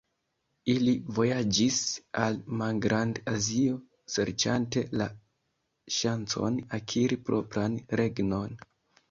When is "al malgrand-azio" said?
2.21-3.75